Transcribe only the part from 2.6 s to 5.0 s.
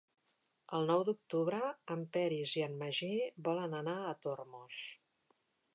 i en Magí volen anar a Tormos.